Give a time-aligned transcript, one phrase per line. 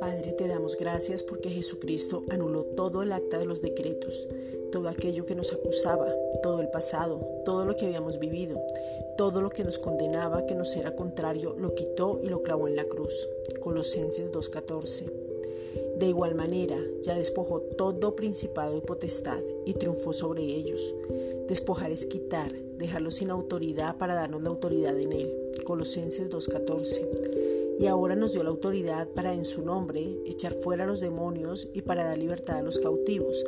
[0.00, 4.28] Padre, te damos gracias porque Jesucristo anuló todo el acta de los decretos,
[4.70, 8.60] todo aquello que nos acusaba, todo el pasado, todo lo que habíamos vivido,
[9.16, 12.76] todo lo que nos condenaba que nos era contrario, lo quitó y lo clavó en
[12.76, 13.28] la cruz.
[13.60, 15.33] Colosenses 2.14.
[16.04, 20.94] De igual manera, ya despojó todo principado y potestad y triunfó sobre ellos.
[21.48, 25.32] Despojar es quitar, dejarlo sin autoridad para darnos la autoridad en él.
[25.64, 27.78] Colosenses 2.14.
[27.80, 31.70] Y ahora nos dio la autoridad para en su nombre echar fuera a los demonios
[31.72, 33.42] y para dar libertad a los cautivos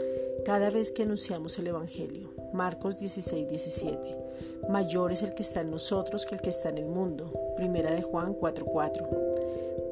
[0.47, 2.33] cada vez que anunciamos el Evangelio.
[2.55, 4.26] Marcos 16, 17.
[4.69, 7.31] Mayor es el que está en nosotros que el que está en el mundo.
[7.57, 9.09] Primera de Juan 4, 4.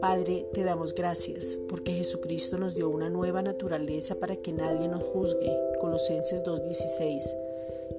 [0.01, 5.03] Padre, te damos gracias porque Jesucristo nos dio una nueva naturaleza para que nadie nos
[5.03, 5.57] juzgue.
[5.81, 7.37] Colosenses 2.16.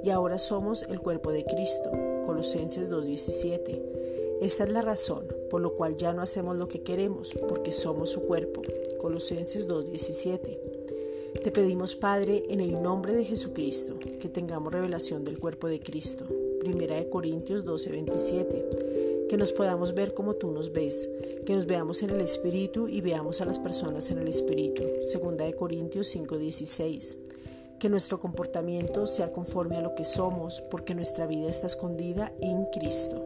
[0.03, 1.91] Y ahora somos el cuerpo de Cristo.
[2.25, 4.39] Colosenses 2.17.
[4.41, 8.09] Esta es la razón por lo cual ya no hacemos lo que queremos, porque somos
[8.09, 8.61] su cuerpo.
[8.99, 10.59] Colosenses 2.17.
[11.41, 16.25] Te pedimos, Padre, en el nombre de Jesucristo, que tengamos revelación del cuerpo de Cristo.
[16.65, 18.65] Primera de Corintios 12, 27.
[19.29, 21.07] Que nos podamos ver como tú nos ves,
[21.45, 24.81] que nos veamos en el Espíritu y veamos a las personas en el Espíritu.
[25.03, 27.17] Segunda de Corintios 5, 16.
[27.77, 32.65] Que nuestro comportamiento sea conforme a lo que somos, porque nuestra vida está escondida en
[32.73, 33.23] Cristo.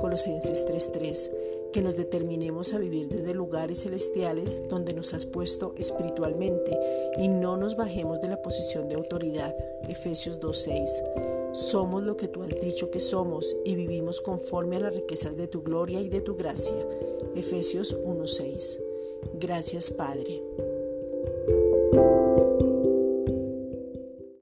[0.00, 1.30] Colosenses 3:3,
[1.72, 6.76] que nos determinemos a vivir desde lugares celestiales donde nos has puesto espiritualmente
[7.18, 9.54] y no nos bajemos de la posición de autoridad.
[9.88, 11.39] Efesios 2:6.
[11.52, 15.48] Somos lo que tú has dicho que somos y vivimos conforme a las riquezas de
[15.48, 16.86] tu gloria y de tu gracia.
[17.34, 18.80] Efesios 1:6.
[19.34, 20.42] Gracias Padre.